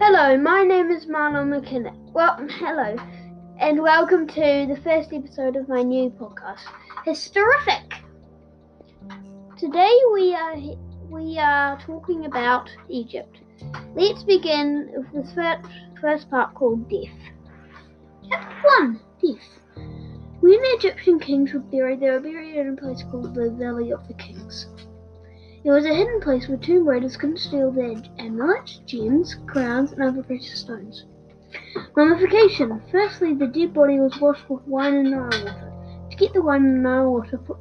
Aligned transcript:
Hello, 0.00 0.36
my 0.36 0.64
name 0.64 0.90
is 0.90 1.06
Marlon 1.06 1.50
McKinnon. 1.50 1.96
Well, 2.12 2.36
hello, 2.50 2.96
and 3.60 3.80
welcome 3.80 4.26
to 4.26 4.66
the 4.68 4.78
first 4.82 5.12
episode 5.12 5.54
of 5.54 5.68
my 5.68 5.82
new 5.82 6.10
podcast, 6.10 6.64
Historific. 7.06 8.02
Today 9.56 9.96
we 10.12 10.34
are 10.34 10.56
we 11.08 11.38
are 11.38 11.78
talking 11.78 12.26
about 12.26 12.68
Egypt. 12.88 13.38
Let's 13.94 14.24
begin 14.24 14.90
with 14.96 15.12
the 15.12 15.32
first, 15.32 15.68
first 16.00 16.28
part 16.28 16.54
called 16.54 16.90
Death. 16.90 17.08
Chapter 18.28 18.68
one: 18.78 19.00
Death. 19.22 19.86
When 20.40 20.60
the 20.60 20.76
Egyptian 20.76 21.20
kings 21.20 21.54
were 21.54 21.60
buried, 21.60 22.00
they 22.00 22.10
were 22.10 22.18
buried 22.18 22.56
in 22.56 22.70
a 22.70 22.76
place 22.76 23.04
called 23.12 23.32
the 23.32 23.50
Valley 23.50 23.92
of 23.92 24.06
the 24.08 24.14
Kings. 24.14 24.66
It 25.64 25.70
was 25.70 25.86
a 25.86 25.94
hidden 25.94 26.20
place 26.20 26.46
where 26.46 26.58
tomb 26.58 26.86
raiders 26.86 27.16
couldn't 27.16 27.38
steal 27.38 27.70
their 27.70 27.94
amulets, 28.18 28.82
gems, 28.84 29.36
crowns, 29.46 29.92
and 29.92 30.02
other 30.02 30.22
precious 30.22 30.60
stones. 30.60 31.06
Mummification. 31.96 32.82
Firstly, 32.92 33.32
the 33.32 33.46
dead 33.46 33.72
body 33.72 33.98
was 33.98 34.20
washed 34.20 34.50
with 34.50 34.66
wine 34.66 34.92
and 34.92 35.10
Nile 35.12 35.22
water. 35.22 35.72
To 36.10 36.16
get 36.18 36.34
the 36.34 36.42
wine 36.42 36.66
and 36.66 36.82
Nile 36.82 37.10
water, 37.10 37.38
put, 37.38 37.56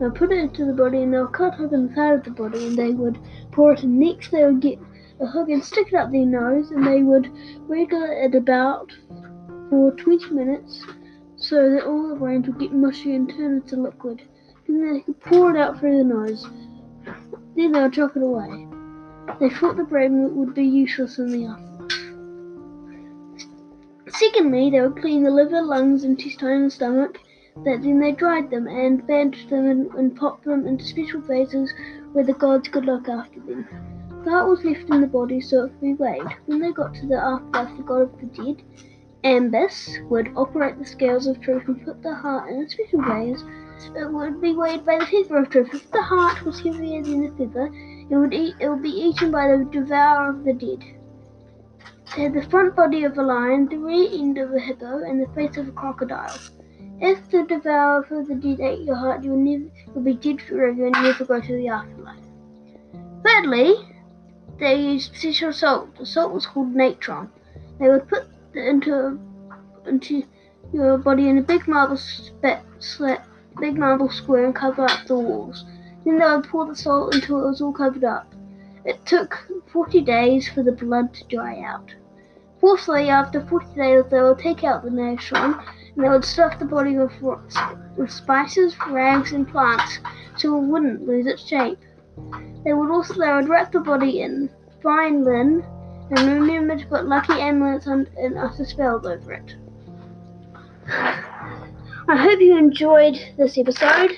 they 0.00 0.08
put 0.08 0.32
it 0.32 0.38
into 0.38 0.64
the 0.64 0.72
body 0.72 1.02
and 1.02 1.12
they 1.12 1.18
would 1.18 1.34
cut 1.34 1.60
open 1.60 1.88
the 1.88 1.94
side 1.94 2.14
of 2.14 2.24
the 2.24 2.30
body 2.30 2.66
and 2.66 2.78
they 2.78 2.92
would 2.92 3.18
pour 3.52 3.74
it 3.74 3.82
in. 3.82 3.98
Next, 3.98 4.30
they 4.30 4.46
would 4.46 4.60
get 4.60 4.78
a 5.20 5.26
hook 5.26 5.50
and 5.50 5.62
stick 5.62 5.88
it 5.88 5.96
up 5.96 6.10
their 6.10 6.24
nose 6.24 6.70
and 6.70 6.86
they 6.86 7.02
would 7.02 7.30
wiggle 7.68 8.06
it 8.08 8.34
about 8.34 8.90
for 9.68 9.90
20 9.92 10.30
minutes 10.30 10.82
so 11.36 11.68
that 11.72 11.84
all 11.84 12.08
the 12.08 12.14
brains 12.14 12.46
would 12.46 12.58
get 12.58 12.72
mushy 12.72 13.14
and 13.14 13.28
turn 13.28 13.56
into 13.56 13.76
liquid. 13.76 14.22
Then 14.66 14.94
they 14.94 15.00
could 15.00 15.20
pour 15.20 15.54
it 15.54 15.60
out 15.60 15.78
through 15.78 15.98
the 15.98 16.04
nose. 16.04 16.46
Then 17.58 17.72
they 17.72 17.82
would 17.82 17.92
chuck 17.92 18.14
it 18.14 18.22
away. 18.22 18.68
They 19.40 19.50
thought 19.50 19.76
the 19.76 19.82
brain 19.82 20.36
would 20.36 20.54
be 20.54 20.64
useless 20.64 21.18
in 21.18 21.32
the 21.32 21.46
afterlife. 21.46 21.90
Secondly, 24.10 24.70
they 24.70 24.80
would 24.80 25.00
clean 25.00 25.24
the 25.24 25.32
liver, 25.32 25.60
lungs, 25.60 26.04
intestine, 26.04 26.62
and 26.62 26.72
stomach. 26.72 27.18
That 27.64 27.82
then 27.82 27.98
they 27.98 28.12
dried 28.12 28.50
them 28.50 28.68
and 28.68 29.04
bandaged 29.04 29.50
them 29.50 29.68
and, 29.68 29.92
and 29.94 30.14
popped 30.14 30.44
them 30.44 30.68
into 30.68 30.84
special 30.84 31.20
vases 31.20 31.74
where 32.12 32.22
the 32.22 32.34
gods 32.34 32.68
could 32.68 32.84
look 32.84 33.08
after 33.08 33.40
them. 33.40 33.66
The 34.24 34.30
heart 34.30 34.48
was 34.48 34.64
left 34.64 34.88
in 34.88 35.00
the 35.00 35.08
body 35.08 35.40
so 35.40 35.64
it 35.64 35.70
could 35.70 35.80
be 35.80 35.94
weighed. 35.94 36.28
When 36.46 36.60
they 36.60 36.70
got 36.70 36.94
to 36.94 37.06
the 37.08 37.16
afterlife, 37.16 37.76
the 37.76 37.82
god 37.82 38.02
of 38.02 38.20
the 38.20 38.26
dead, 38.26 38.62
Anubis, 39.24 39.98
would 40.08 40.30
operate 40.36 40.78
the 40.78 40.86
scales 40.86 41.26
of 41.26 41.40
truth 41.40 41.66
and 41.66 41.84
put 41.84 42.04
the 42.04 42.14
heart 42.14 42.50
in 42.52 42.62
a 42.62 42.68
special 42.68 43.02
vase 43.02 43.42
it 43.86 44.12
would 44.12 44.40
be 44.40 44.54
weighed 44.54 44.84
by 44.84 44.98
the 44.98 45.06
feather 45.06 45.38
of. 45.38 45.74
If 45.74 45.90
the 45.90 46.02
heart 46.02 46.44
was 46.44 46.60
heavier 46.60 47.02
than 47.02 47.22
the 47.22 47.30
feather, 47.36 47.70
it 48.10 48.16
would 48.16 48.34
eat, 48.34 48.54
it 48.60 48.68
would 48.68 48.82
be 48.82 48.90
eaten 48.90 49.30
by 49.30 49.48
the 49.48 49.64
devourer 49.64 50.30
of 50.30 50.44
the 50.44 50.52
dead. 50.52 50.84
It 52.16 52.22
had 52.22 52.34
the 52.34 52.42
front 52.48 52.74
body 52.74 53.04
of 53.04 53.16
a 53.18 53.22
lion, 53.22 53.68
the 53.68 53.78
rear 53.78 54.08
end 54.12 54.38
of 54.38 54.52
a 54.52 54.58
hippo, 54.58 55.04
and 55.04 55.20
the 55.20 55.32
face 55.34 55.56
of 55.56 55.68
a 55.68 55.72
crocodile. 55.72 56.38
If 57.00 57.30
the 57.30 57.44
devourer 57.44 58.06
of 58.10 58.28
the 58.28 58.34
dead 58.34 58.60
ate 58.60 58.80
your 58.80 58.96
heart, 58.96 59.22
you 59.22 59.30
would, 59.30 59.40
never, 59.40 59.70
would 59.94 60.04
be 60.04 60.14
dead 60.14 60.42
forever 60.42 60.86
and 60.86 60.92
never 60.92 61.24
go 61.24 61.40
to 61.40 61.52
the 61.52 61.68
afterlife. 61.68 62.18
Thirdly, 63.24 63.74
they 64.58 64.74
used 64.74 65.14
special 65.14 65.52
salt. 65.52 65.96
The 65.96 66.06
salt 66.06 66.32
was 66.32 66.46
called 66.46 66.74
natron. 66.74 67.30
They 67.78 67.88
would 67.88 68.08
put 68.08 68.26
it 68.54 68.66
into 68.66 69.20
into 69.86 70.24
your 70.72 70.98
body 70.98 71.28
in 71.28 71.38
a 71.38 71.42
big 71.42 71.66
marble 71.66 71.96
spit, 71.96 72.60
slit 72.78 73.20
big 73.60 73.76
marble 73.76 74.10
square 74.10 74.44
and 74.46 74.54
cover 74.54 74.82
up 74.82 75.06
the 75.06 75.18
walls. 75.18 75.64
Then 76.04 76.18
they 76.18 76.24
would 76.24 76.48
pour 76.48 76.66
the 76.66 76.76
salt 76.76 77.14
until 77.14 77.40
it 77.40 77.48
was 77.48 77.60
all 77.60 77.72
covered 77.72 78.04
up. 78.04 78.32
It 78.84 79.04
took 79.04 79.48
forty 79.66 80.00
days 80.00 80.48
for 80.48 80.62
the 80.62 80.72
blood 80.72 81.12
to 81.14 81.24
dry 81.24 81.60
out. 81.62 81.94
Fourthly, 82.60 83.08
after 83.08 83.44
forty 83.46 83.74
days, 83.74 84.04
they 84.10 84.22
would 84.22 84.38
take 84.38 84.64
out 84.64 84.82
the 84.82 84.90
natron 84.90 85.54
and 85.94 86.04
they 86.04 86.08
would 86.08 86.24
stuff 86.24 86.58
the 86.58 86.64
body 86.64 86.96
with, 86.96 87.12
with 87.96 88.10
spices, 88.10 88.76
rags, 88.88 89.32
and 89.32 89.48
plants 89.48 89.98
so 90.36 90.56
it 90.56 90.66
wouldn't 90.66 91.06
lose 91.06 91.26
its 91.26 91.46
shape. 91.46 91.78
They 92.64 92.72
would 92.72 92.90
also 92.90 93.14
they 93.14 93.32
would 93.32 93.48
wrap 93.48 93.72
the 93.72 93.80
body 93.80 94.22
in 94.22 94.50
fine 94.82 95.24
linen 95.24 95.64
and 96.10 96.40
remember 96.40 96.76
to 96.76 96.86
put 96.86 97.06
lucky 97.06 97.34
amulets 97.34 97.86
and 97.86 98.08
utter 98.38 98.64
spells 98.64 99.06
over 99.06 99.32
it. 99.32 99.56
I 102.10 102.16
hope 102.16 102.40
you 102.40 102.56
enjoyed 102.56 103.18
this 103.36 103.58
episode. 103.58 104.12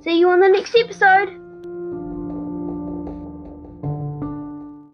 See 0.00 0.18
you 0.18 0.30
on 0.30 0.40
the 0.40 0.48
next 0.48 0.74
episode. 0.74 1.47